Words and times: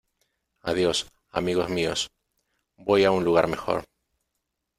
Adiós, 0.63 1.05
amigos 1.31 1.69
míos. 1.69 2.09
Voy 2.75 3.03
a 3.05 3.11
un 3.11 3.23
lugar 3.23 3.47
mejor. 3.47 3.83